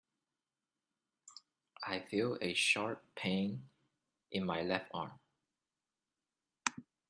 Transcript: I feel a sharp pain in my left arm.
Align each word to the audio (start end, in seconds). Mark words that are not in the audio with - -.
I 1.85 1.99
feel 1.99 2.35
a 2.41 2.55
sharp 2.55 3.03
pain 3.15 3.69
in 4.31 4.43
my 4.43 4.63
left 4.63 4.89
arm. 4.95 5.11